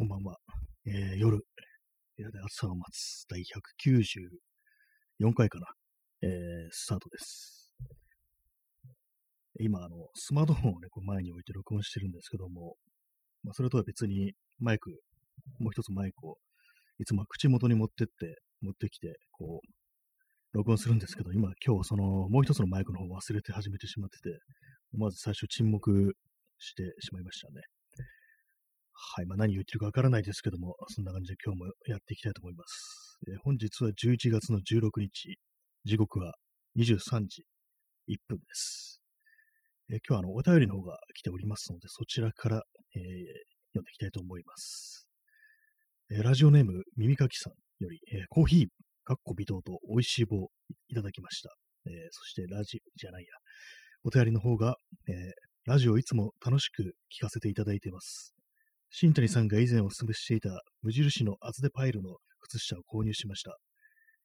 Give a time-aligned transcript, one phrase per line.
[0.00, 0.38] こんばんは。
[0.86, 1.44] えー、夜、部
[2.22, 3.38] 屋で朝を待つ第
[5.20, 5.66] 194回かな。
[6.22, 6.30] えー、
[6.70, 7.70] スタートです。
[9.60, 12.76] 今、あの、スマートフォンをね、こう前に置いて録音してるんですけども、
[13.44, 14.88] まあ、それとは別にマイク、
[15.58, 16.38] もう一つマイクを、
[16.98, 24.38] いつも口元に持ってって、持ってきて、こう、録音するんですけど、今、今日、その、もう一つのマイクの方を忘れて始めてしまってて、
[24.94, 26.14] 思わず最初沈黙
[26.58, 27.60] してしまいましたね。
[29.02, 29.26] はい。
[29.26, 33.18] まあ、何言ってるかわからないですけども、そんな感じで今日もやっていきたいと思います。
[33.28, 35.38] えー、本日は11月の16日、
[35.84, 36.34] 時刻は
[36.78, 37.44] 23時
[38.08, 39.00] 1分です。
[39.90, 42.62] えー、今日はあのお便りの方が来ておりますので、そちらから、
[42.94, 43.00] えー、
[43.72, 45.08] 読んでいきたいと思います。
[46.12, 48.66] えラジオネーム、耳かきさんより、えコーヒー、
[49.04, 50.48] かっこ微糖と美味しい棒
[50.88, 51.50] いただきました。
[51.86, 53.28] えそしてラジオじゃないや、
[54.04, 54.76] お便りの方が、
[55.08, 55.12] え
[55.66, 56.82] ラジオいつも楽しく
[57.16, 58.34] 聞かせていただいています。
[58.92, 63.56] 新谷さんが以前お勧めしていた無印の厚手パイルの靴下を購入しました。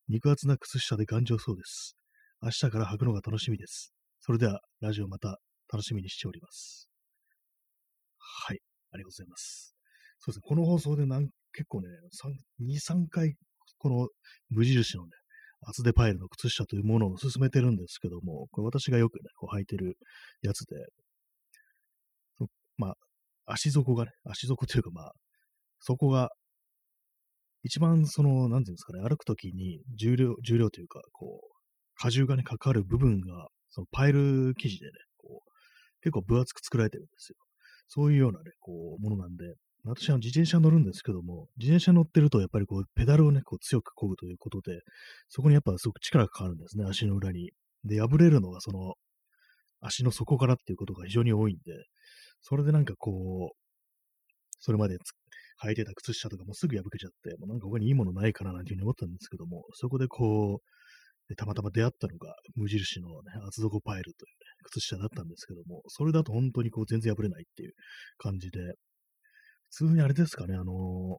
[0.10, 1.96] 肉厚な靴下で頑丈そうです。
[2.42, 3.94] 明日から履くのが楽しみです。
[4.22, 5.38] それでは、ラジオまた
[5.72, 6.90] 楽しみにしております。
[8.18, 8.60] はい、
[8.92, 9.76] ありがとうございます。
[10.20, 11.90] そうですね、この放送でなん結構ね、
[12.60, 13.36] 2、3回、
[13.78, 14.10] この
[14.50, 15.12] 無印のね、
[15.62, 19.96] 厚手パイルの靴下というものを勧めてるんですけども、これ私がよくね、こう履いてる
[20.42, 20.76] やつで、
[22.78, 22.96] まあ、
[23.46, 25.14] 足底がね、足底というかまあ、
[25.80, 26.30] そこが、
[27.64, 35.52] 一番その、なんていうんですかね、歩くときに重量、重量というか、こう、荷重がね、かかる部分が、そのパイル生地でね、こう、
[36.02, 37.36] 結構分厚く作られてるんですよ。
[37.88, 44.82] そういうようなね、こう、ものなんで、私は自転車乗るんですけども、自転車乗ってるとやっぱりこう、ペダルをね、こう強く漕ぐということで、
[45.30, 47.52] そこにやっぱすごく力がかかるんですね、足の裏に。
[47.84, 48.96] で、破れるのがその、
[49.82, 51.86] 足の底からっていうことが非常に多いんで、
[52.48, 53.58] それでなんかこう、
[54.60, 54.98] それまで
[55.64, 63.16] 履いてた靴下とかもすぐ破けちゃって、もうなんか他にいいものないかななんていうふうに思ったんですけども、そこでこう、でたまたま出会ったのが無印のね、
[63.48, 67.74] 厚底パイルというね、靴下だったんですけども、それだと本当にこう全然破れないっていう
[68.20, 68.60] 感じで、
[69.72, 71.18] 普通にあれですかね、あの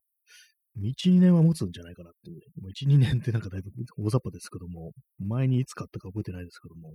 [0.79, 2.41] 1、2年は持つんじゃないかなっていう。
[2.63, 6.95] もう1、2年ってなんかだいぶ大雑把ですけども、前にいつ買ったか覚えてないですけども、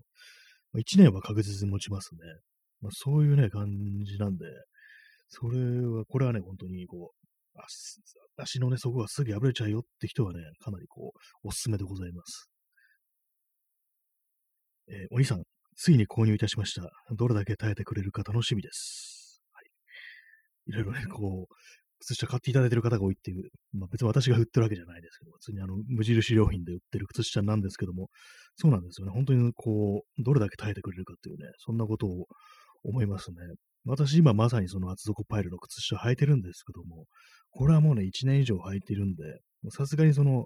[0.78, 2.22] 1年は確実に持ちますね。
[2.82, 3.68] まあ、そういうね、感
[4.04, 4.46] じなんで、
[5.30, 7.22] それは、これはね、本当にこう、
[8.38, 12.50] 足のね、そこがすぐ破れちゃうよって人はね、かなりこう、おすすめでございます。
[14.90, 15.44] えー、お兄さん、
[15.76, 16.90] ついに購入いたしました。
[17.16, 19.42] どれだけ耐えてくれるか楽しみです。
[19.54, 19.66] はい。
[20.68, 21.54] いろいろね、こう、
[22.00, 28.10] 靴下買っていただいてる方が多いっていう、まあ別に私が売ってるわけじゃないですけど、普通にあの、無印良品で売ってる靴下なんですけども、
[28.56, 29.14] そうなんですよね。
[29.14, 32.26] 本当にこう、どれだけ耐えてくれるかっていうね、そんなことを
[32.84, 33.38] 思いますね。
[33.86, 37.06] 私今まさにその厚底パイルの靴下履いてるんですけども、
[37.52, 39.24] これはもうね、1年以上履いてるんで、
[39.70, 40.46] さすがにその、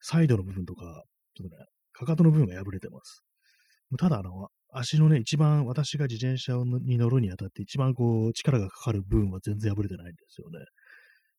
[0.00, 1.04] サイドの部分とか、
[1.34, 3.22] ちょっとね、かかとの部分が破れてます。
[3.98, 10.58] ただ、あの、足のね、一番私が自転車に乗るにあたって一番こう、力がかかる部分は全然破れてないんですよね。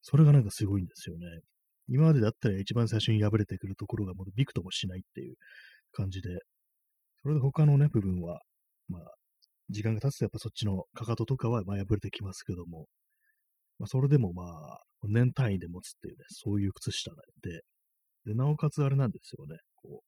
[0.01, 1.25] それがなんかすごいんですよね。
[1.89, 5.35] 今までだったら一番最初に破れてくるところがもうびくともしないっていう
[5.91, 6.29] 感じで、
[7.21, 8.41] それで他のね、部分は、
[8.87, 9.01] まあ、
[9.69, 12.87] 時間が経つとやっぱそっちのかかととかはまあ破れてきますけども、
[13.79, 17.11] まあ、それでもまあ、年単位で持つっていうね、そういう靴下
[17.43, 17.61] で、
[18.25, 20.01] で、なおかつあれなんですよね、こ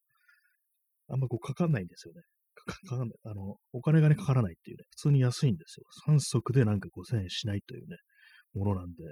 [1.09, 2.21] う、あんまこうかかんないんですよね。
[2.65, 3.09] かかんない。
[3.23, 5.85] あの、お金がね、かからないっていうね、普通に安いんですよ。
[6.07, 7.97] 3足でなんか5000円しないというね、
[8.53, 9.03] ものなんで、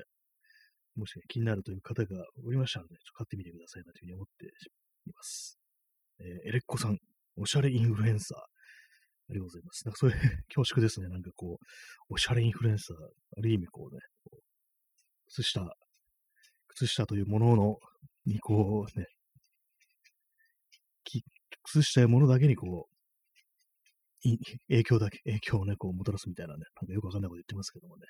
[0.95, 5.59] もし、ね、気になるという方がおりましたらね、ちょっと買ってみてくださいなというふうに思っています。
[6.19, 6.97] えー、エレッコさん、
[7.37, 8.56] おしゃれインフルエンサー。
[9.29, 9.85] ありがとうございます。
[9.85, 10.17] なんかそういう
[10.53, 11.09] 恐縮ですね。
[11.09, 11.65] なんかこう、
[12.09, 14.43] おしゃれインフルエンサー、ある意味こうね、こう
[15.27, 15.75] 靴下、
[16.67, 17.79] 靴下というものの、
[18.25, 19.07] にこうね、
[21.63, 22.97] 靴下いうものだけにこう、
[24.69, 28.05] 影響だけ、影響をね、こうもたらすみたいなね、なんかよくわかんないこと言ってますけどもね。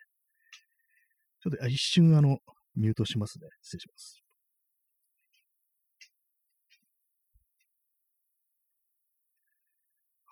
[1.42, 2.40] ちょっと一瞬あの、
[2.76, 3.48] ミュートしますね。
[3.62, 4.27] 失礼します。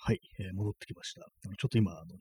[0.07, 1.21] はい、えー、戻ってきました。
[1.21, 2.19] ちょっと今、あのね、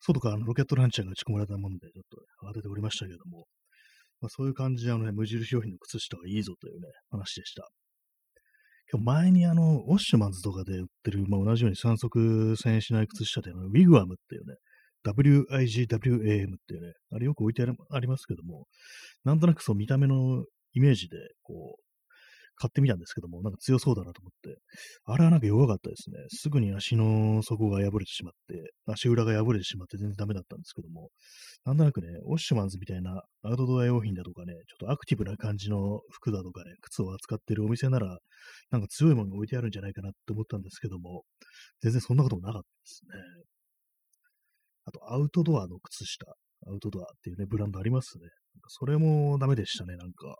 [0.00, 3.46] 外からロケットランチャーが打ち込まれたもんで、ちょっと、慌てておりましたけれども、
[4.20, 7.68] まあ、そういう感じで、あのね、無印良品の靴下がいいぞというね、話でした。
[8.90, 12.18] 今日前にあの、ウォッシュマンズとかで売ってる、まあ、同じように3足
[12.60, 14.56] 1000円しない靴下で、ウィグアムっていうね、
[15.04, 18.66] WIGWAM っていうね、あれよく置いてありますけども、
[19.22, 21.85] なんとなくそう見た目のイメージで、こう、
[22.56, 24.58] 買ってみたんですけども、なんか強そうだなと思って、
[25.04, 26.16] あれはなんか弱かったですね。
[26.28, 31.10] すぐに足の底が破れてしまって、足裏が破れてしまって全然ダメだったんですけども、
[31.64, 38.18] なんとなくね、オッシュマンズみたいなアウトドア用品だとかね、ちょっとアクティブな感じの服だとかね、靴を扱ってるお店なら、
[38.70, 41.24] なんか強いものが置いてあるんじゃないかなって思ったんですけども、
[41.82, 43.46] 全然そんなこともなかったですね。
[44.86, 46.26] あと、アウトドアの靴下、
[46.68, 48.28] アウトドアっていうね、ブランドありますね。
[48.68, 50.36] それもダメでしたね、なんか。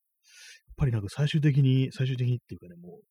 [0.77, 3.07] ぱりなんか最終的に、最終的にっていうかね、もう、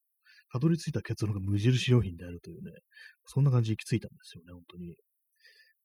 [0.52, 2.72] たどり着いた結論が無印良品であるというね、
[3.26, 4.96] そんな感じに行き着いたんですよね、本当に。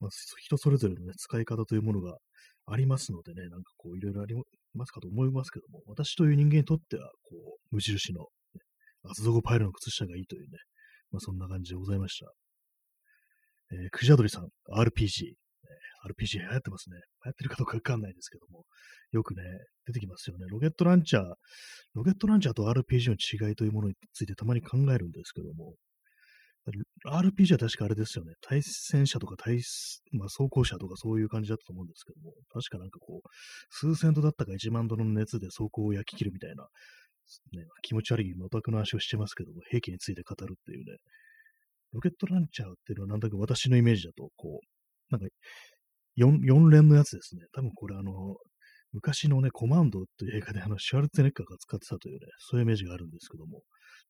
[0.00, 2.19] まあ、人それぞれのね、使い方というものが
[2.67, 4.35] ありますのでね、なんかこう、いろいろあり
[4.75, 8.21] ますかと思いますけども、私という人間にとっては、こう、無印の、
[8.55, 8.61] ね、
[9.05, 10.59] 厚底パイルの靴下がいいというね、
[11.11, 12.31] まあ、そんな感じでございました。
[13.73, 15.35] えー、クジャドリさん、RPG。
[16.06, 16.97] RPG 流行ってますね。
[17.25, 18.64] 流行ってるかどうかわかんないですけども、
[19.12, 19.43] よくね、
[19.87, 20.47] 出てきますよね。
[20.49, 21.25] ロケットランチャー、
[21.94, 25.75] ロケットランチャーと RPG の違いというものについてたまに考えるんですけども、
[27.06, 28.35] RPG は確かあれですよね。
[28.43, 29.61] 対戦車とか対、
[30.12, 33.29] まあ、装甲車とかそういう感じだったと思うんですけども、確かなんかこう、
[33.70, 36.64] 数千度だったか1万度の熱で装甲を焼き切るみたいな、
[37.53, 40.99] ね、気持ち悪いオタクの話をしてますけども、兵器について語るっていうね、
[41.93, 44.67] ロケットランチャーっていうのはなんだか私のイメージだと、こう、
[45.11, 45.26] なんか
[46.20, 47.43] 4, 4連のやつですね。
[47.52, 48.37] 多分これあの、
[48.93, 53.62] 昔のね、コマンドという映画であの、シュワルツェネッカーが使ってたというね、そういうイメージがあるんですけども、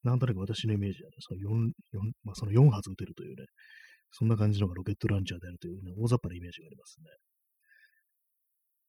[0.03, 3.45] なんとなく私のイメージはね、その 4, 4まあ、その4発撃てるというね、
[4.11, 7.07] そんな感じのがロケットランチャーであるというね、大雑把なイメージがありますね。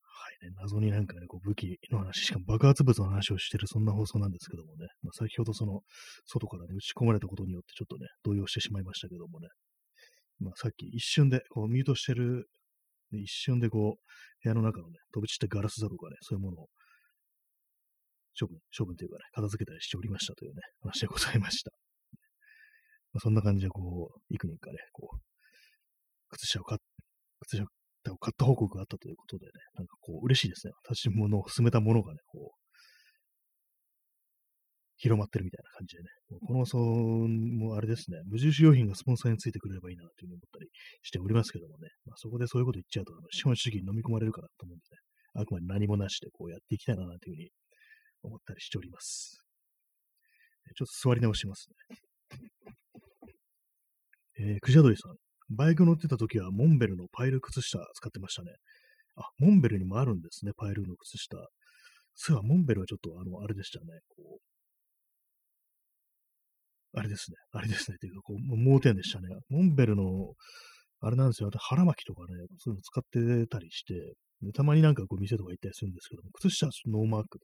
[0.01, 5.81] はいね、謎になんかね、こう武器の話、しかも爆発物の話をしてるそんな放送なんですけどもね、まあ、先ほどその、
[6.25, 9.49] 外からね、打ち込まれたことによってちょっとね、動揺してしまいましたけどもね、
[10.39, 12.47] まあ、さっき一瞬でこうミュートしてる
[13.17, 16.67] 一瞬でこう、部屋の中のね、飛び散ったガラスだとかね、そういうものを
[18.39, 21.71] 処分、処分というかね、片付けたりしておりましたというね、話でございました。
[23.13, 25.19] まあ、そんな感じで、こう、幾人かね、こう、
[26.29, 26.79] 靴下を買っ、
[27.41, 27.63] 靴下
[28.13, 30.73] を買った報告があったということでね、なんかこう、嬉しいですね。
[30.85, 32.60] 私ものを進めたものがね、こう、
[35.01, 36.09] 広まってるみたいな感じでね。
[36.45, 40.69] この放送もあれですね、無印良品がスポンサーについてくれればいいなというふうに思ったり
[41.01, 47.49] しておりますけどもね、まあ、そこでそういうこと言っちゃうと、資本主義に飲み込まれるかなと思うんでね、あくまで何もなしでこうやっていきたいなというふうに
[48.21, 49.41] 思ったりしております。
[50.77, 51.97] ちょっと座り直しますね。
[54.39, 55.15] えー、クジャドリさん、
[55.49, 58.51] バイク乗ってた時はモンベルのパイル靴下使ってましたね。
[59.15, 61.37] あ、モンベルにもあるんですね、パイルの靴下。
[62.15, 63.85] そういえば、モンベルはちょっと、あの、あれでしたね。
[64.07, 64.50] こう、
[66.93, 69.27] あれですね、あれですね、というか、こう、盲点でしたね。
[69.49, 70.33] モンベルの、
[70.99, 72.27] あれなんですよ、腹巻きとかね、
[72.57, 73.93] そういうの使ってたりして、
[74.53, 77.39] たまになんかこう店とか行ったりするんですけども、靴下はノーマーク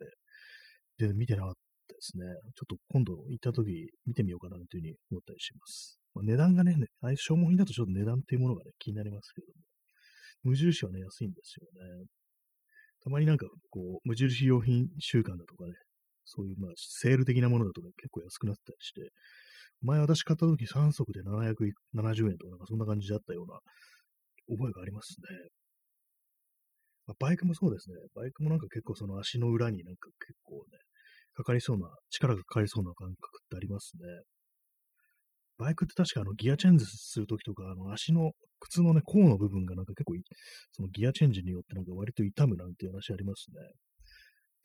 [0.97, 1.53] で、で、見てなかっ
[1.88, 2.25] たですね。
[2.55, 6.00] ちょっと今度行った時見てみようかなというふうに思ったりします。
[6.13, 9.53] まあ、値段がね、ああいう消耗品だとちょっと値段っていうものがね、気になりますけども、
[10.43, 11.67] 無印はね、安いんですよ
[12.01, 12.05] ね。
[13.03, 15.73] たまになんかこう、無印用品週間だとかね、
[16.27, 19.12] そういう、まあ、セール的なものだとね、結構安くなったりして、
[19.81, 23.59] 前私買った時3足で770円とか、なんかそんな感じだったような
[24.56, 25.50] 覚えがありますね。
[27.07, 27.95] まあ、バイクもそうですね。
[28.15, 30.77] バイクもなんか結構その足の裏になんか結構ね、
[31.33, 34.03] かかりそうな、力がかかりそうな感覚ってありますね。
[35.57, 40.13] バイクって確かあのギアチェンジするときとか、あの足の、靴のね、甲の部分がなんか結構、
[40.71, 43.62] そのギアチェンジによってなんか割と痛むなんていう話ありますね。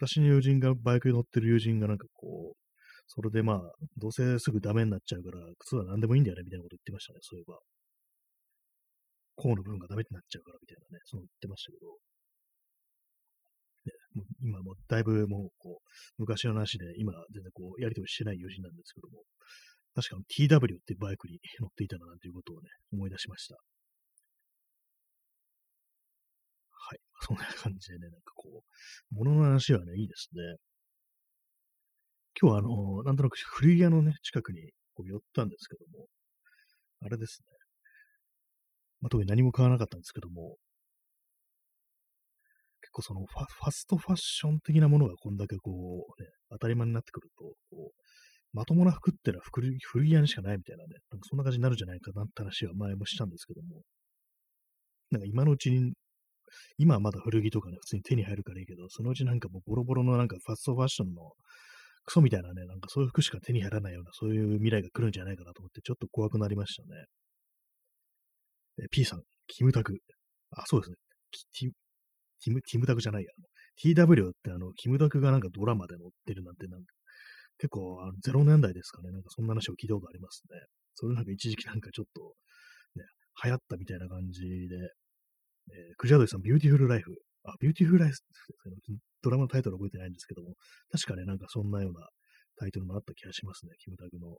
[0.02, 2.58] 私の友人が、バイクに乗ってる友人がなんかこう、
[3.06, 3.60] それでまあ、
[3.96, 7.58] どうせすぐダメになっちゃうから、靴は何でもいいんだよね、みたいなこと言ってましたね、そういえば。
[9.36, 11.86] 甲の部分がダメになっちゃうから、みたいなね、そう言ってましたけど。
[13.86, 19.22] ね、もう今もだいぶもう、こう、昔の話で、今全然こう、やりとりしてない友人なんですけども、
[19.94, 23.56] 確かに TW ってバイクに乗っていたな、なんていうことをね、思い出しました。
[27.22, 30.42] そんな感じでね、なんかこう、物の話はね、いいですね。
[32.40, 36.06] 今日はあの、なんとなく古着屋のね、近くにこう寄ったんですけども、
[37.00, 37.46] あれですね。
[39.00, 40.56] まあ、特に何も買わなかったんですけども、
[42.80, 45.70] 結構そのファストファッション的なものがこんだけこ
[46.18, 48.02] う、ね、当たり前になってくると、こう
[48.52, 49.72] まともな服ってのは古
[50.06, 53.82] 着屋にしかないみたいなね、なんかそんな感じになるんじゃないかなって話は前もしたんですけども、
[55.10, 55.92] なんか今のうちに
[56.78, 61.32] 今はまだ古着とかね、普通に手に入るからいいけど、そのうちなんかもうボロボロのなんかファストファッションの
[62.04, 66.88] クソみたいなね、なんかそういう服しか手に入らないような、そういう未来が来るんじゃないかなと思って、ちょっと怖くなりましたね。
[68.82, 69.98] え P さん、キムタク。
[70.50, 70.96] あ、そうですね。
[71.58, 71.70] ティ
[72.40, 73.30] キム、キムタクじゃないや。
[73.82, 76.86] TW ってあの、キムタクがなんかドラマで乗ってるなんてなんか、
[77.58, 80.58] 結構、あの0年代ですかね、なんかそんな話を聞いたことありますね。
[80.94, 82.34] それなんか一時期なんかちょっと、
[82.96, 83.04] ね、
[83.44, 84.76] 流行ったみたいな感じで、
[85.70, 87.14] えー、クジャドリさん、ビューティフルライフ。
[87.44, 88.18] あ、ビューティフルライフ
[89.22, 90.54] ドラマのタイトル覚えてないんですけども、
[90.90, 92.06] 確かね、なんかそんなような
[92.58, 94.36] タイトルもあった気がしますね、キムタクの。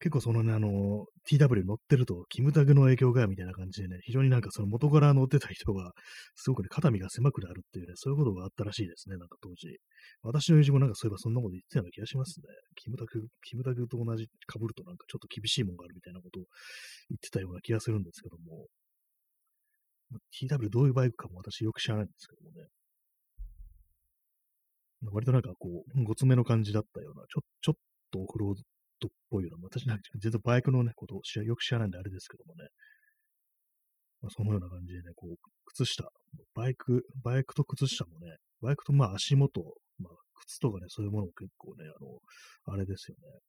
[0.00, 5.92] 結構そのね、あの、TW 乗ってると、キムタクの影響が、みたいな感じでね、非常になんかその元から乗ってた人が、
[6.34, 9.78] すごくね、肩身が狭くなるっていうね、そういうことがあったらしいですね、なんか当時。
[10.22, 12.46] 私の友人もなんかそういえばそんなこと言ってたような気がしますね。
[12.74, 16.42] キムタク、キムタクと同じ被るとなんかちょっと厳しいもんがあるみたいなことを
[17.10, 18.66] 言ってたような気がするんですけども、
[20.32, 22.68] TW どういうバイクかも私よく知らないんですけどもね。
[25.10, 27.74] 割となんかこう、ごつめの感じだったような、ちょちょっ
[28.12, 28.54] とオフロー
[29.00, 32.68] ドっぽいような、私なんか全然バイクのね、ことをよく知らないんであれですけどもね。
[34.20, 36.08] まあ、そのような感じでね、こう、靴下、
[36.54, 39.60] バイク、バイクと靴下もね、バイクとまあ足元、
[39.98, 40.12] まあ
[40.46, 43.40] 靴とかね、そういうものも結構ね、あの、あれですよね。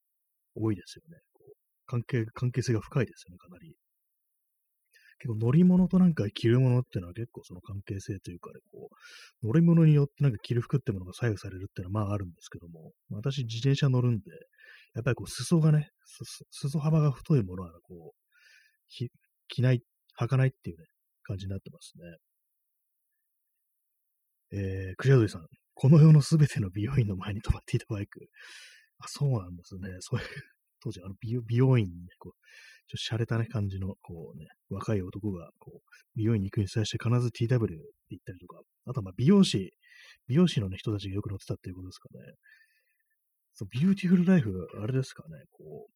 [0.56, 1.20] 多いですよね。
[1.34, 1.54] こう
[1.86, 3.76] 関係、関係性が深いですよね、かなり。
[5.24, 8.90] 結構乗り物となんか着るものっていうのは結構その関係性というかね、こ
[9.42, 14.24] う、乗り物によってなんか着る服ってものが左右されるっていうのはまああるんですけども、私自転車乗るんで、
[14.96, 15.92] やっぱりこう裾がね、
[16.52, 19.10] 裾幅が太いものはこう、
[19.48, 19.82] 着ない、
[20.20, 20.86] 履かないっていうね、
[21.24, 21.94] 感じになってます
[24.52, 24.60] ね。
[24.60, 28.28] えー、クリアドリさん、この世のすべての美容院の前に止まっていたバイク。
[29.00, 29.90] あ、そうなんですね。
[30.02, 30.28] そういう、
[30.84, 32.34] 当時、あの美美容院にね、こう、
[32.88, 37.76] ちょっと洒落たね、感じの、こうね、若い男が、こう、美容院に行くに際して必ず TW って
[38.10, 39.72] 言ったりとか、あとはまあ美容師、
[40.28, 42.20] 美容師のね、人たちがよく乗ってたっていうことですかね。
[43.54, 45.92] そう、ビューティフルライフ、あれですかね、こう、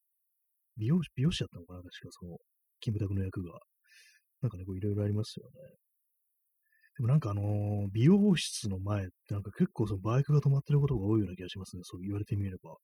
[0.78, 2.38] 美容師、美容師だったのかな、確かその、
[2.80, 3.60] キムタクの役が。
[4.42, 5.54] なんかね、こういろいろありますよね。
[6.98, 11.84] でもなんかあの、美容室の前ってなんか結構そのバイクが止まってることが多いような気がしますね。
[11.84, 12.76] そう言われてみれば。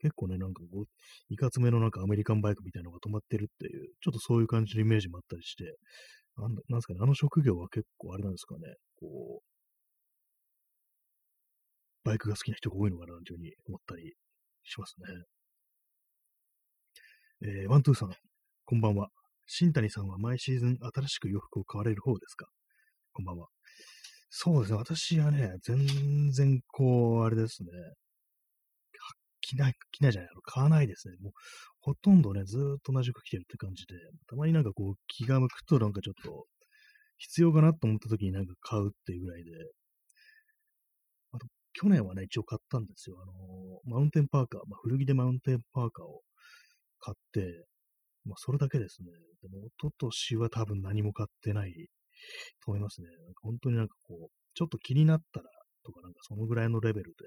[0.00, 0.84] 結構ね、なんかこう、
[1.28, 5.76] いかつめのなんかアメリカンバイクみたいなのが止まってるっていう、ちょっとそういう感じのイメージもあったりして、
[6.38, 8.60] なんなんですかね、あの職業は結構あれなんですかね、
[8.96, 9.44] こう、
[12.04, 14.14] バイクが好きな人が多いのかなというふうに思ったり
[14.64, 14.94] します
[17.42, 17.48] ね。
[17.62, 18.14] えー、ワントゥーさん、
[18.64, 19.10] こんばんは。
[19.46, 22.46] 新谷さんは毎シーズン新しく洋服を買われる方ですか？
[23.12, 23.48] こんばんは。
[24.30, 24.78] そうですね。
[24.78, 27.70] 私はね、全然こう、あれですね。
[29.40, 31.16] 着ない、着ないじゃない、買わないですね。
[31.20, 31.32] もう、
[31.80, 33.94] ほとんどね、ずっと同じ服着てるって感じで、
[34.28, 36.46] たまになんかこう、気が向くとなんかちょっと、
[37.18, 39.50] 必要かなと思った時になんか買うっていうぐらいで、
[41.32, 43.16] あと、去年はね、一応買ったんですよ。
[43.22, 43.32] あの、
[43.84, 46.22] マウンテンパーカー、まあ、古着でマウンテンパーカーを
[47.00, 47.66] 買って、
[48.24, 49.08] まあ、それだけですね。
[49.42, 51.88] でも、一昨年は多分何も買ってない
[52.64, 53.08] と思いますね。
[53.08, 55.46] なんか本当になんかこう、ちょっと気になったら
[55.84, 57.24] とか、なんかそのぐらいのレベルで、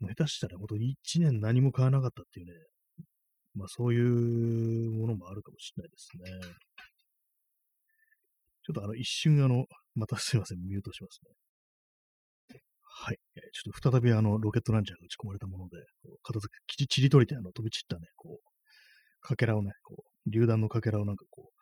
[0.00, 2.52] もう下手したら本当に1年何も買わなかったっていうね、
[3.54, 6.54] まあそういうものもあるかもしれないですね。
[8.62, 12.60] ちょっとあの一瞬あの、またすいません、ミュートしますね。
[13.02, 13.18] はい。
[13.52, 15.78] ちょっと再びあの、ロケットランチャーが打ち込まれたもので、
[16.22, 21.59] 片付け、ちりとりてあの飛び散ったね、こう、かけらをね、こう、榴弾のかけらをなんかこう、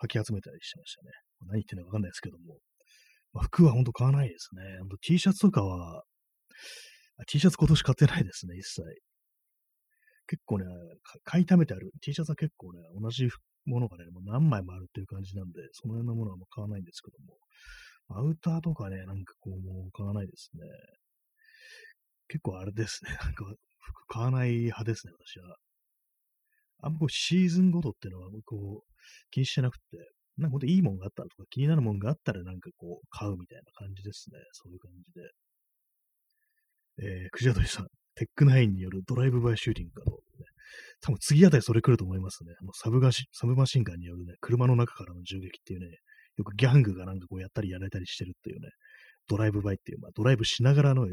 [0.00, 1.10] 吐き集めたりしてましたね。
[1.46, 2.56] 何言ってんのかわかんないですけども。
[3.32, 4.62] まあ、服は本当買わないですね。
[5.02, 6.02] T シャツとかは、
[7.28, 8.82] T シャツ今年買ってないですね、一切。
[10.26, 10.64] 結構ね、
[11.24, 11.92] 買い溜めてある。
[12.00, 13.28] T シャツは結構ね、同じ
[13.66, 17.36] ものがね、もう何枚もあるっていう感じなんで、その辺のものはもう買わないんですけども。
[18.12, 20.62] アウターとかね、なんかこう、もう買わないですね。
[22.28, 23.16] 結構あれですね。
[23.22, 25.56] なんか、服買わない派ですね、私は。
[26.82, 28.92] あんまこうシーズンごとっていうのは、こう、
[29.30, 29.82] 気にしてなくて、
[30.38, 34.38] なんかほんといいもんがあったらとか気になるもんがあったらなんかこう、買うみたいな感じですね。
[34.52, 35.30] そういう感じで。
[37.02, 40.46] えー、クジャドリさん、 TEC-9 による drive-by shooting かと、ね。
[41.00, 42.52] 多分次あたりそれ来ると思いますね。
[42.60, 45.86] あのサブガシサブマシンガンによるね、車の中からの銃撃っていうね、
[46.36, 48.68] よくギャングがなんかこうやったりやられたりしてるっていうね、
[49.28, 51.06] drive-by っていう、まあドライブしながらの、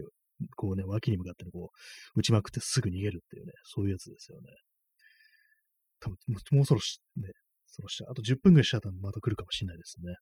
[0.56, 1.72] こうね、脇に向かってこ
[2.16, 4.50] う、撃ちまくってすぐ逃げるっていうね、そういうやつですよね。
[6.00, 6.18] 多分、
[6.51, 7.30] もうそろし、ね、
[7.68, 10.16] そろしあと10分ぐらいしたらまた来るかもしれないですね。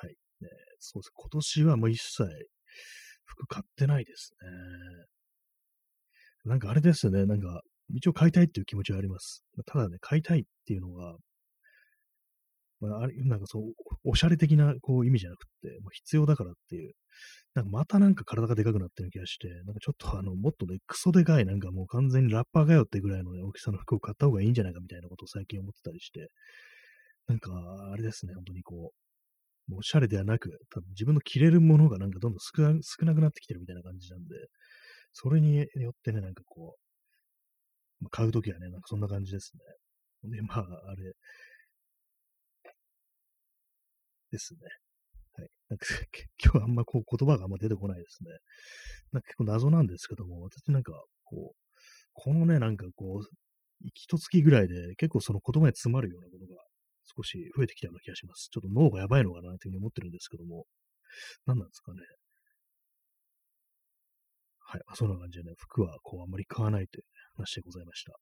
[0.00, 0.10] はい。
[0.40, 1.10] ね、そうです。
[1.14, 2.24] 今年はもう一切
[3.24, 4.48] 服買ってないですね。
[6.44, 7.26] なんかあれですよね。
[7.26, 9.44] なんか、一応買いたいっていう気持ちはあります。
[9.66, 11.16] ただね、買いたいっていうのは、
[12.80, 13.62] まあ、あれ、なんかそう、
[14.04, 16.92] おしゃれ的なこう意味じゃなくて、もう必要だからっていう、
[17.54, 26.28] なんかまたなんか体がでかくなってる気がして、なんかちょっとあの、もっとね、クソでかい、なんかもう完全にラッパーかよってぐらいの、ね、大きさの服を買った方がいいんじゃないかみたいなことを最近思ってたりして、
[27.28, 27.50] なんか、
[27.92, 28.92] あれですね、本当にこ
[29.68, 34.36] う、もうおしゃれではなく、多分自分の着れるものがなんかどんどん少な少なくなってきてるみたいな感じなんで、
[35.12, 36.76] それによってね、なんかこ
[38.00, 39.52] う、まあ、買うときはね、なんかそんな感じです
[40.24, 40.30] ね。
[40.30, 41.14] で、まあ、あれ、
[44.36, 44.60] ですね。
[45.34, 45.48] はい。
[45.70, 45.86] なんか
[46.44, 48.30] 今日あんまこう言葉があんま出てこないですね。
[49.12, 50.92] なんか結構謎なんですけども、私なんか
[51.24, 51.56] こう、
[52.12, 56.62] このね、なんかこう、一月ぐらいで結構その言葉に詰まるようなことが
[57.16, 58.48] 少し増えてきたような気がします。
[58.50, 60.66] ちょっと脳がやばいのかなというふうに思ってるんですけども、
[61.46, 62.00] 何なんですかね。
[64.60, 64.80] はい。
[64.86, 67.04] まあ、そんな感じでね、服はこうあんまり買わないという
[67.36, 68.12] 話でございました。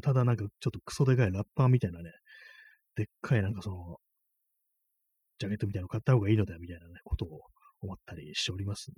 [0.00, 2.10] ただなんかちょっとクソでかいラッパーみたいなね、
[2.96, 3.98] でっかいなんかその、
[5.38, 7.40] ジャケットみたいなの買った方がいいのだみたいなね、ことを
[7.80, 8.96] 思ったりしておりますね。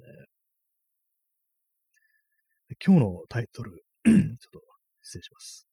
[2.85, 4.17] 今日のタイトル ちょっ
[4.53, 4.61] と
[5.03, 5.69] 失礼します。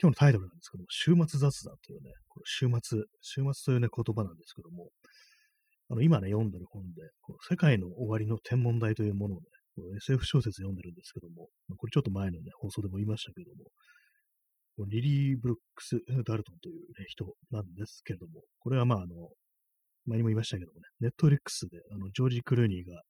[0.00, 4.88] 今日のタイトルなんですけども、週末雑談というね、これ週末、週末というね、言葉なんですけども、
[5.90, 19.28] あの、今ね、読んでる本で、この世界の終わりの天文台というものをね、これ SF 小説読んでるんですけども、これちょっと前のね、放送でも言いましたけども、リリー・ブルックス・ダルトンという、ね、人なんですけれども、これはまあ、あの、
[20.06, 23.02] 前にも言いましたけどもね、ネットフリックスで、あの、ジョージ・クルーニーが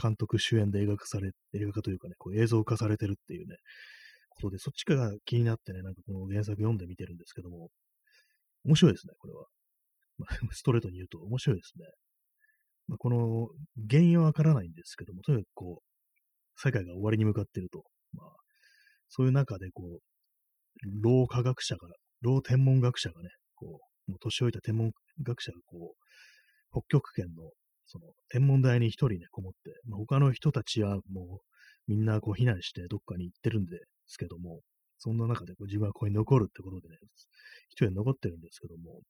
[0.00, 3.56] 監督主演で映画化され、映画化というかね、こう映像化されてるっていうね、
[4.36, 7.70] ことで、そっちが気になってね、なんかこの原作読んでみてるんですけども、
[8.64, 9.46] 面白いですね、これは。
[10.18, 11.86] まあ、ストレートに言うと面白いですね。
[12.88, 13.48] まあ、この
[13.90, 17.84] 原因はわからないんですけども、とにかくこう、世界が終わりに向かってると。
[18.12, 18.36] まあ、
[19.08, 21.88] そういう中でこう、老科学者が、
[22.22, 26.05] 老天文学者がね、こう、もう年老いた天文学者がこう、
[26.76, 27.50] 北極圏の
[27.86, 31.40] その天文台に一人ね、こもって、まあ、他の人たちはもう
[31.86, 34.60] みんなこう避難してどっかに行ってるんですけども、
[34.98, 36.96] そんな中でこう自分はここに残るってことでね、
[37.70, 39.00] 一人残ってるんですけども、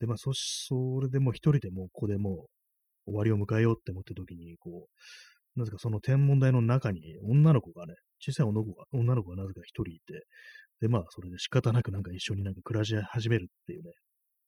[0.00, 2.46] で、まあ、そ、それでもう一人でもうここでも
[3.06, 4.88] う終わりを迎えようって思った時に、こ
[5.56, 10.26] う、なぜかその天文台の中に女の子がね、小さい女の子が、女の子がなぜか一人いて、
[10.80, 13.92] で、まあ、それで仕方なくなんか一緒になんか暮らし始めるっていうね、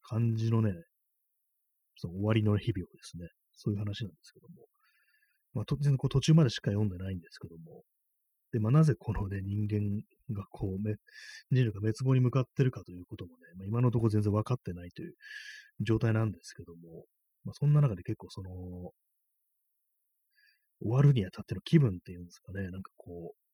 [0.02, 0.73] 感じのね、
[1.98, 4.66] その終わりの日々をですね、そういう話なんですけども、
[5.54, 7.82] まあ、突然こう途中までしか読んでないんですけども、
[8.52, 10.02] で、まあ、なぜこのね、人間
[10.34, 10.78] がこう、
[11.50, 15.14] 人類が滅亡に向かってるかということもね、まあ、今のところ全然分かってないという
[15.80, 17.04] 状態なんですけども、
[17.44, 18.50] まあ、そんな中で結構その、
[20.80, 23.47] 終わるにあたっての気分っていうんですかね、なんかこう、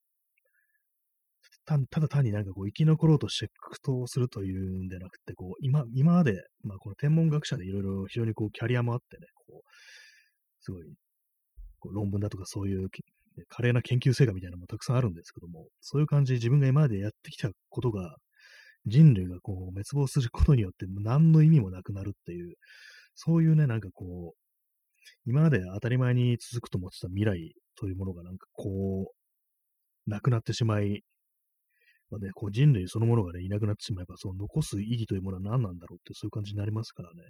[1.66, 9.70] たただ単になんかこう生き残ろうとして苦闘するというんでなくて、こう今今まで、まあ、この天文学者でいろいろ非常にこうキャリアもあってね、こう
[10.61, 10.85] すごい
[11.78, 12.88] こう論文だとかそういう
[13.48, 18.16] 華麗な研究成果みたいなのもたくさんあるんですけども、そういう感じで自分が今までやってきたことが、
[18.87, 22.54] 人類がこう滅亡することによって何の意味もなくなるっていう、
[23.14, 24.38] そういうね、なんかこう、
[25.26, 29.12] 今まで当たり前に続くと思ってた未来というものがなんかこ
[30.07, 31.02] う、なくなってしまい、
[32.14, 37.22] まあね、こう人類そのものがね、いなくなってしまえば、その残す意義というものは何なんだろうってそういう感じになりますからね。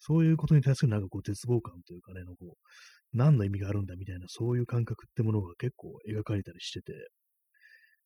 [0.00, 6.92] そういうことに対するなんかこう絶望感というかね、のこう何の意味があるんだみたいな、そういう感覚ってものが結構描かれたりしてて、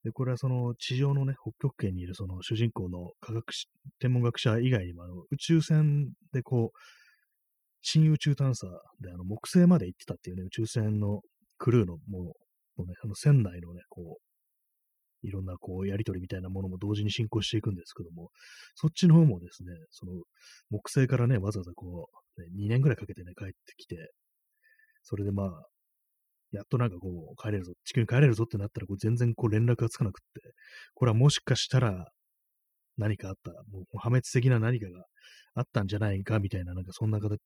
[0.05, 3.69] で、これはその地上のね、北極圏にいるその主人公の科学史、
[4.01, 6.79] 天文学者以外にもあの宇宙船でこう、
[7.83, 8.67] 新宇宙探査
[9.01, 11.23] であの木星まで行ってたっていうね、宇宙船の
[11.59, 12.35] クルーのも
[12.79, 14.32] の、ね、あの船内のね、こう、
[15.23, 18.31] いろんなこう、やりとりみたいなものも同時に進行していくんですけども、
[18.75, 20.13] そっちの方もですね、その
[20.71, 24.13] 木星からね、わざわざこう、ね、2年ぐらいかけてね、帰ってきて、
[25.03, 25.67] それでまあ、
[26.53, 30.53] やっとなんかこう、帰れるぞ、地球に帰れるぞってなったら、こう全然こう連絡がつかなくって、
[30.95, 32.09] これはもしかしたら
[32.99, 35.05] 何かあった、もう破滅的な何かが
[35.55, 37.39] あったんじゃないかみたいな、なんかそんな形、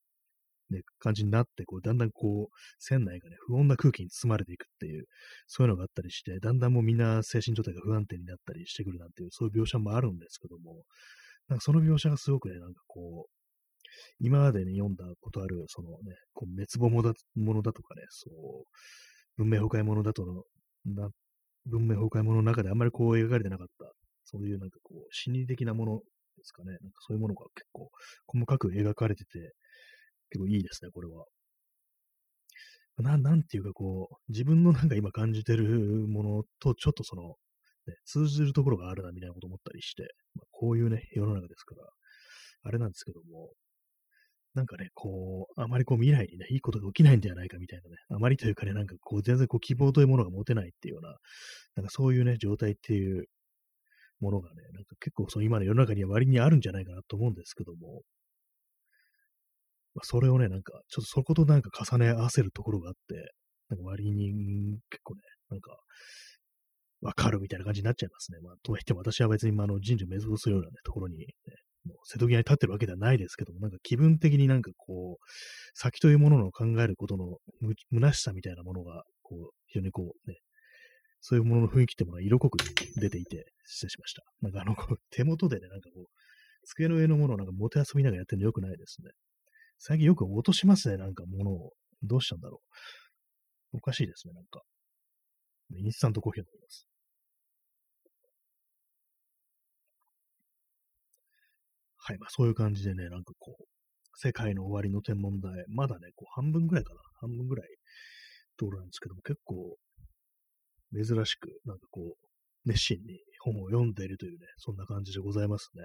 [0.69, 5.05] ね、感じになって、こう、だんだんこう、船内がね、不穏な空気に包まれていくっていう、
[5.47, 10.83] そういうのがあったりして、だんだんもうみんな精神状態が不安定になったりしてくるなんていう、そういう描写もあるんですけども、
[11.49, 13.31] なんかその描写がすごくね、なんかこう、
[14.19, 18.65] 今までに読んだことある、そのね、こう滅亡もだものだとかね、そう、
[19.37, 20.43] 文明崩壊ものだとの、
[20.85, 21.09] な
[21.65, 23.91] 文明崩壊ものの中であんまりこう描かれてなかった、
[24.23, 25.99] そういうなんかこう、心理的なもの
[26.37, 27.89] ですかね、なんかそういうものが結構
[28.27, 29.53] 細かく描かれてて、
[30.29, 31.25] 結構いいですね、これは。
[32.97, 37.35] ななんていうかこう、自分のなんか今感じてるものとちょっとその、
[37.85, 41.87] ね、通じるところがあるなみたいなこと思ったりして、まあ、こういうね、世の中ですから、
[42.63, 43.53] あれなんですけども、
[44.55, 51.15] なんかね、こう、あまりこう未来にね、いいことが起きないんではないかみたいなね、あまりというかね、なんかこう、全然こう希望というものが持てないっていうような、
[51.75, 53.25] なんかそういうね、状態っていう
[54.19, 58.01] ものがね、なんか結構その今の世の中には割にあるんじゃないかなと思うんですけども、
[59.97, 63.33] まあ、それをね、なんか、ちょっとそことなんか重ね合わせるところがあって、
[63.69, 65.75] なんか割に結構ね、なんか、
[67.01, 68.37] わかるみたいな感じになっちゃいますね。
[68.43, 71.25] まあ、とはいっても私は別に、まあ、あの人事滅亡するような、ね、ところに、ね、
[71.85, 75.25] もう瀬戸際に立ってるわけではないですけども、なんか気分的になんかこう、
[75.73, 77.37] 先というものの考えることの
[77.91, 80.37] 虚しさみたいなものが、こう、非常にこうね、
[81.21, 82.57] そういうものの雰囲気ってものが色濃く
[82.99, 84.21] 出ていて、失礼しました。
[84.41, 84.75] なんかあの、
[85.09, 86.05] 手元でね、なんかこう、
[86.65, 89.11] 机の上のものをなんか持て遊びながらやってるのよくないですね。
[89.79, 91.73] 最近よく落としますね、なんか物を。
[92.03, 92.61] どうしたんだろ
[93.73, 93.77] う。
[93.77, 94.61] おかしいですね、なんか。
[95.71, 96.87] インスタントコーヒーを飲みます。
[101.97, 103.63] はい、まあそういう感じでね、なんかこう、
[104.15, 107.67] 世界の終わりの天文台、まだね、こう半分ぐらいかな、半分ぐらい
[108.57, 109.77] ところなんですけども、結構
[110.93, 115.83] 珍しく、なんかこう、熱心に本を読んでいるというね、そんな感じでございますね。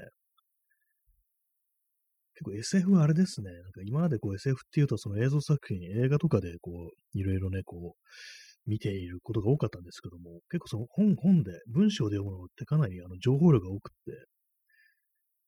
[2.42, 14.12] 結構 SF はあれですね、なんか今までこう SF っていうとその映像作品、映画とかでこう、いろいろね、こう、見ていることが多かったんですけども、結構その本、本で、文章で読むのってかなりあの情報量が多くって、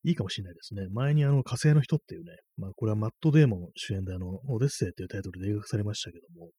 [0.07, 0.87] いいかもしれないですね。
[0.93, 6.51] 前にあの火星の人っていうね、まあこれはマット・デーモン主演であの、オデッセイっていうタイトルで映画されましたけども、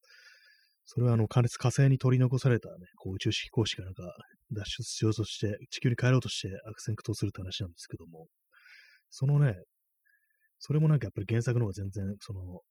[0.85, 4.03] それはあの火星に取り残されたね、こう宇宙飛行士がなんか
[4.51, 8.27] 脱出しようとして、地球に帰ろうとして悪戦苦闘するって話なんですけども、
[9.09, 9.55] そのね、
[10.59, 12.61] それもなんかやっぱり原作の方が全然、その、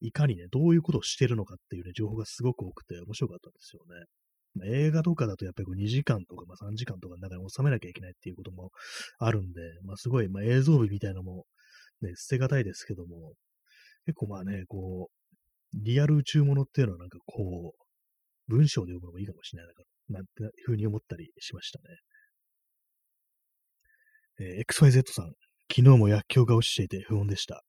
[0.00, 4.06] いかにね、どういうことをしてるのかっていうね、情報がすごく多くて面白かったんですよね。
[4.54, 8.70] まあ、映画とかだとやっぱりこう2時間とか、まあ、3時間とかの中に収めなきゃいけないっていうことも
[9.18, 11.44] あるんで、まあ、すごい、まあ、映像美みたいなのも、
[12.00, 13.32] ね、捨てがたいですけども、
[14.06, 15.18] 結構まあね、こう、
[15.74, 17.82] リアル宇宙ものっていうのはなんかこう、
[18.48, 19.74] 文章で読むのもいいかもしれない
[20.08, 21.84] な、なんていうふうに思ったりしましたね。
[24.40, 25.32] えー、XYZ さん、
[25.70, 27.62] 昨日も薬莢が落ちていて不穏でした。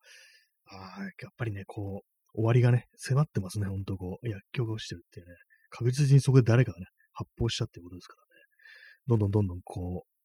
[0.67, 5.33] ああ、やっぱりね、こう、終わりがね、迫ってますね、ほんとこう、薬莢が落ちてるっていうね。
[5.69, 8.41] 確実にそこで誰かがね、発砲したっていうことですからね。
[9.07, 10.19] どんどんどんどんこう、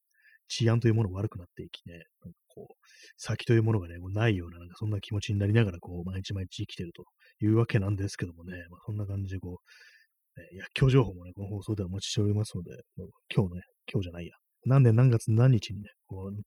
[0.49, 2.75] 治安というものが悪くなっていきね、なんかこう、
[3.17, 7.05] 先というものがね、もうないような、なんかそんな気持ちになりながら、こう、毎日毎日生きてると
[7.41, 9.61] いうわけなんですけどもね、まあ、そんな感じでこ
[10.37, 12.71] う、ね、薬莢情報もね、この放送ではお待ちしておりますので、
[13.35, 14.35] 今日ね、今日じゃないや、
[14.67, 16.43] 何年何月何日にね、こう、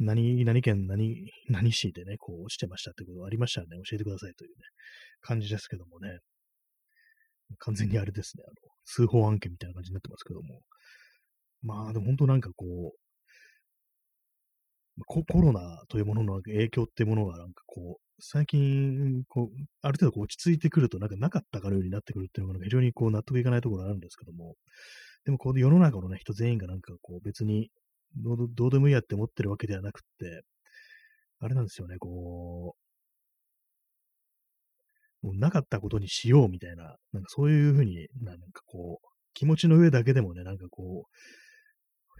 [0.00, 4.56] 何、何県何、何市でね、こう落ちてましたってことがありましたらね、教えてくださいというね、
[5.20, 6.18] 感じですけどもね。
[7.58, 10.60] 完全にあれですね、あの、通報案件みたいな感じになってますけども。
[11.62, 12.98] まあ、でも本当なんかこう、
[15.04, 24.54] コロナというものの影響っていうものがなんかこう、最近、こう、ある程度落ち着いてくるとなんかなかったかのようになってくるっていうのが非常にこう納得いかないところがあるんですけども、
[25.24, 27.70] でもこう世の中のね、人全員がなんかこう別に
[28.16, 30.42] どうどうでもいいやって思ってるわけではなくって、
[31.40, 32.74] あれなんですよね、こ
[35.22, 41.10] う、もうなかったことにしようみたいな、なんかそういうふうになんかこう、気持ちの上だけでもね、なんかこう、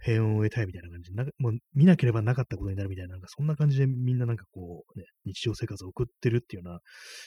[0.03, 6.79] 平穏を得たいみたいな感じ、なんかもう見なければなかったことになるみたいな、なんかそんな感じでみんななんかこう、ね、日常生活を送ってるっていうような、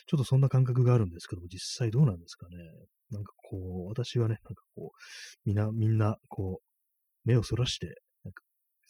[0.06, 2.56] ちょっとそんな感覚があるんですけども、実際どうなんですかね。
[3.10, 4.98] なんかこう、私はね、なんかこう、
[5.44, 7.94] みんな、みんな、こう、目をそらして、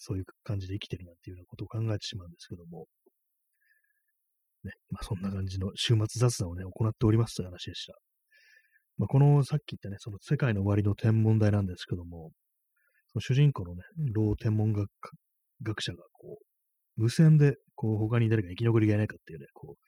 [0.05, 2.87] そういう感じで生きてるなんていうようなことを考えてしまうんですけども、
[4.65, 7.95] ね、まあそんな感じの週末雑談をね、行っておりますという話でした。
[8.99, 12.31] まあ、このさっき言ったね、その世界の終わりの天文台なんですけども、
[13.13, 14.89] その主人公のね、老天文学
[15.63, 19.79] 学者が、こう、無線で、こう、他に誰か生き残りがいないかっていうね、こう、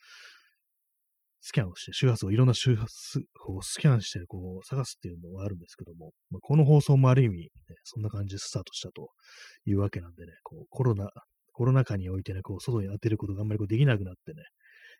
[1.46, 7.50] スキャンをして、周波数をいろんな周波数をスキャンして、こう、探すっていうのがあるんですけども、まあ、この放送もある意味、ね、
[7.84, 9.10] そんな感じでスタートしたと
[9.64, 11.08] いうわけなんでね、こう、コロナ、
[11.52, 14.42] コロナ禍においてね、こう、外に当てることがあんまりこうできなくなってね、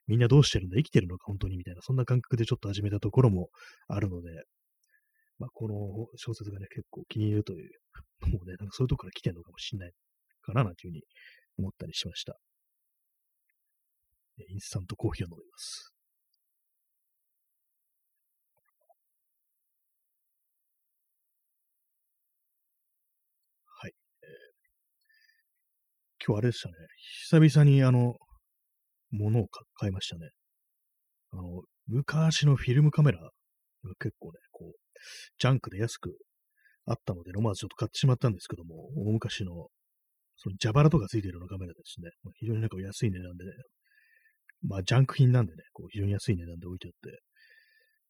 [0.07, 3.49] みんなどうしてるんだ生きてるのか本当にみたいな、そんな感覚でちょっと始めたところも
[3.89, 4.31] あるので、
[5.39, 5.75] まあ、この
[6.17, 7.71] 小説がね、結構気に入るという
[8.21, 9.93] もうね、なんかそういうとこから来てるのかもしれない
[10.43, 11.03] かな、なんていうふうに
[11.59, 12.39] 思ったりしました。
[14.49, 15.93] インスタントコーヒーを飲みます。
[23.81, 23.93] はい。
[24.23, 26.75] えー、今日あれでしたね。
[27.29, 28.17] 久々にあの、
[29.13, 30.29] 物を買いましたね。
[31.33, 33.31] あの、昔のフィルムカメラが
[34.01, 34.79] 結構ね、こう、
[35.39, 36.17] ジャンクで安く
[36.87, 39.69] あったので、思わずちょっと買ってしまったんですけども、大昔の、
[40.37, 42.11] その蛇腹とかついてるようなカメラですね。
[42.41, 43.51] 非常になんか安い値段でね、
[44.63, 47.21] まあジャンク品なんでね、こう非常に安い値段で置いてあって、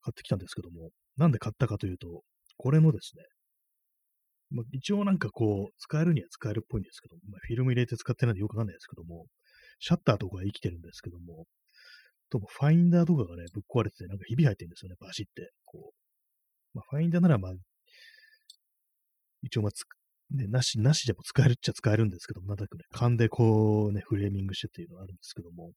[0.02, 2.22] 買ってきたんですけども、なんで買ったかというと、
[2.56, 3.22] これのですね、
[4.50, 9.26] まあ、一応なんかこう、使えるには使えるっぽいんですけど、まあ、フィルム入れて使ってないんでよくわかんないですけども、
[9.78, 11.46] シャッターとかは生きてるんですけども、
[12.30, 15.50] ともファインダーとかがね、ぶっ壊れてて、なんかひび入ってるんですよね、バシって。
[15.64, 16.76] こう。
[16.76, 17.52] まあ、ファインダーならまあ、
[19.42, 19.84] 一応まあつ、
[20.30, 25.72] ね、なし、なしでも使えるっちゃ使えるんですけども、なんとなくね、勘でこうね、フレーミングしてっていうのがあるんですけども、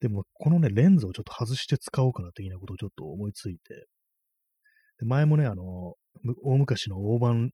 [0.00, 3.86] でも、このね、レンズをちょっと外して使おうかな的なことをちょっと思いついて、
[4.98, 5.94] で前もね、あの、
[6.42, 7.50] 大昔の大判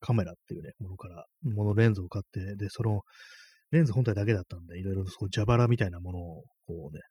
[0.00, 3.02] カメラっていうね、ものから、ものレンズを買って、で、その、
[3.70, 7.02] レンズ本体だけだったんで、いろいろそう蛇腹みたいなものを、こうね、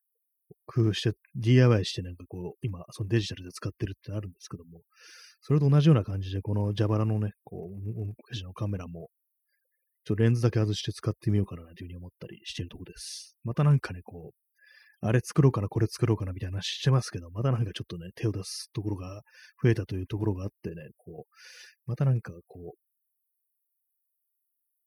[0.65, 4.81] 工夫して、DIY してなんかこう、今、そのデジタルで使ってるってあるんですけども、
[5.41, 9.09] それと同じような感じで、この蛇腹のね、こう、昔のカメラも、
[10.05, 13.35] ちょっとレンズだけ外して使ってみようかなというふうに思ったりしてるとこです。
[13.43, 14.46] またなんかね、こう、
[15.01, 19.21] あれ作ろうかな、これ作ろうかなみたいな話してますけど、またなんかちょっとね、手を出すところが
[19.61, 21.33] 増えたというところがあってね、こう、
[21.85, 22.77] またなんかこう、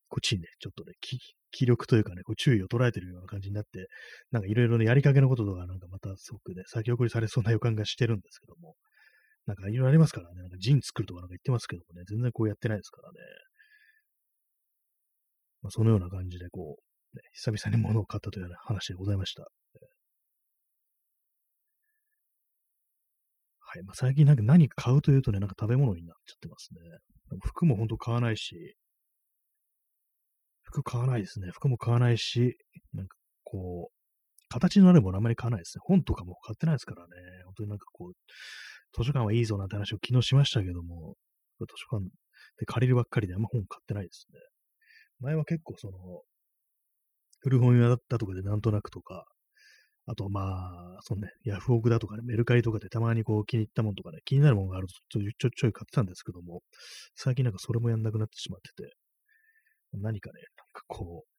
[0.08, 0.94] こっちにね、ちょっとね、
[1.52, 3.86] 気力というかね、こう注意を捉えてるような感じになって、
[4.32, 8.74] なんかいろいろね、やりかけのこととか、なんかまたすごくね、先送りされそうな予感がしてるんですけども、
[9.46, 13.18] なんかいろいろありますからね、なんかジン作るとかなんか言ってますけどもね、全然こうやってないですからね。
[15.62, 19.48] まあ、そのような感じで、こう、ね、久々に物を買ったというような話でございました。
[23.72, 23.82] はい。
[23.84, 26.80] まあ、最近なんか何買うというとね、なんか食べ物になっちゃってますね。
[27.44, 28.74] 服もほんと買わないし、
[30.62, 31.50] 服買わないですね。
[31.52, 32.56] 服も買わないし、
[32.92, 33.94] なんかこう、
[34.48, 35.82] 形のあるものあまり買わないですね。
[35.84, 37.10] 本とかも買ってないですからね。
[37.44, 38.12] 本当になんかこう、
[38.92, 41.14] 図書館はいいぞなんて話を昨日しましたけども、
[41.60, 42.10] 図書館
[42.58, 44.40] で借りるばっかりであんま本買ってないですね。
[45.20, 46.22] 前は結構その、
[47.38, 49.26] 古本屋だったとかでなんとなくとか、
[50.06, 56.62] あとまあ、そのね、ヤフオクだとかね、メルカリとかでたまにこう気に入ったものとかね、気になるものがあるとちょちょちょい買ってたんですけども、
[57.14, 58.94] 最近なんかそれもやんなくなってしまってて、
[59.92, 61.30] 何かね、なんかこう、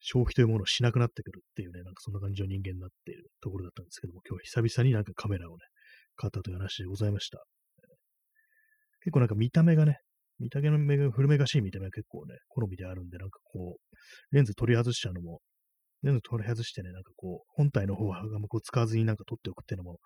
[0.00, 5.64] 消費というものをしなくなってくるっていうね、なんかそんな感じの人間になっているところだったんですけども、今日は久々になんかカメラをね、
[6.16, 7.42] 買ったという話でございました。
[9.00, 10.00] 結構なんか見た目がね、
[10.38, 15.40] 見た目の目が古めかしい見た目が結構ね、好みであるんで、なんかこう、レンズ取り外しちゃうのも、
[16.06, 19.98] レンズ取り外してね、なんかこう、本体の方はこう使わずになんか取っておくっていうのも、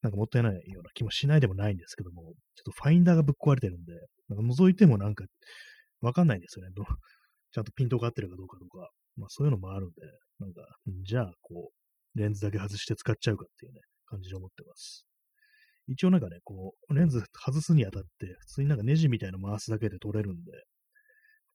[0.00, 2.34] なんかもったいないような気もしないでもないんですけども、ちょっ
[2.64, 3.92] とファインダーがぶっ壊れてるんで、
[4.28, 5.24] なんか覗いてもなんか
[6.00, 6.72] わかんないんですよね。
[7.52, 9.94] ちゃんとピントが合ってるかどうかとか、まあそういうのもあるんで、
[10.38, 10.62] なんか、
[11.04, 11.70] じゃあ、こ
[12.14, 15.04] う、レンズだけ外して使っちゃうかっていうね、感じで思ってます。
[15.88, 18.08] 一応なんかね、こう、レンズ外すにあたって、
[18.38, 20.52] 普通になんかネジみたいなの回すだけで取れるんで、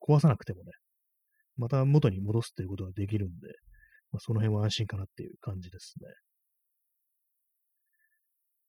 [0.01, 0.71] 壊さなくてもね、
[1.57, 3.47] また元に戻すっていうことができるんで、
[4.15, 6.07] まあ、その辺は安心かなっていう感じですね。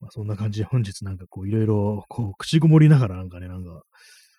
[0.01, 3.83] まあ、そんな感じで本日なんかこういろいろこう口ごもりながらなんかね、なんか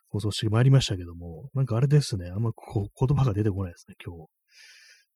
[0.09, 4.27] 放送してまいりましたけども、なんかあれですね、あんまこう言葉が出てこないですね、今日。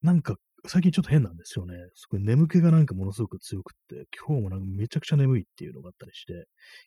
[0.00, 0.36] なんか
[0.68, 1.74] 最近ちょっと変なんですよね。
[1.96, 6.46] すごい眠気がなんかものすごく強くって、今日もなんかめちゃくちゃ眠いっていうのがあったりして、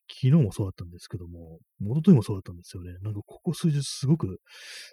[0.10, 2.94] 昨日もそうだったんですけども、元といもそうだったんですよね。
[3.02, 4.40] なんかここ数日すごく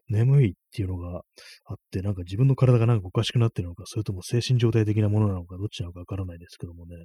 [0.08, 1.22] 眠いっていうのが
[1.66, 6.96] あって、なんか自分の体がなんかおかしくなってるのか、それとも精神状態的なものなのか、どっちなのかわからないですけどもね。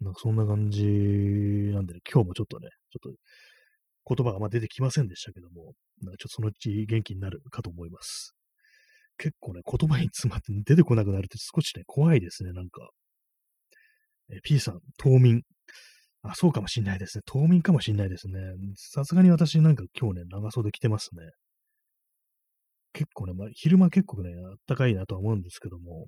[0.00, 8.34] なんかそんな感じなんでね、今日もちょっとね、ちょっと言葉があま出てきませんでしたけども、なんかちょっとそのうち元気になるかと思います。
[9.18, 12.88] 結構ね、言葉に詰まって出てこなくなるって少しね、怖いですね、なんか。
[14.30, 15.42] え P さん、冬眠。
[16.22, 17.22] あ、そうかもしんないですね。
[17.26, 18.40] 冬眠かもしんないですね。
[18.76, 21.22] さすがに私なんか今日ね、長袖着てますね。
[22.94, 26.06] 結構ね、まあ、昼間結構ね、あったかいなとは思うんですけども、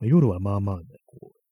[0.00, 1.42] まあ、夜はまあまあね、こう、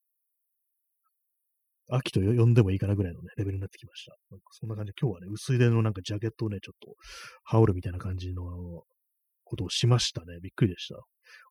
[1.93, 4.15] 秋と呼んでもいいかなぐらいのね、レベルになってきました。
[4.31, 6.95] なんかそんな感じで、今日はね、薄いでのなんかジャケットをね、ちょっと
[7.45, 8.43] 羽織るみたいな感じの
[9.51, 10.39] ことをしましたね。
[10.41, 10.97] びっくりでした。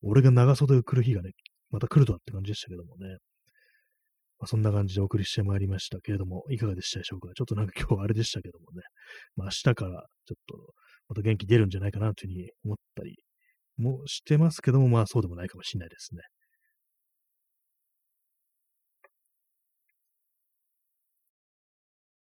[0.02, 1.32] 俺が長袖を来る日がね、
[1.70, 3.18] また来るとはって感じでしたけどもね。
[4.40, 7.28] まあ、そんな感じでお送りしてまいりましたけれども、いかがでしたでしょうか？
[7.36, 8.84] ちょっとなんか今日あれでしたけどもね。
[9.36, 10.74] まあ明日からちょっと
[11.10, 13.18] また元気出るんじゃないかなというふうに思ったり
[13.78, 16.22] もしてますけども、まあそうでもないかもしれないですね。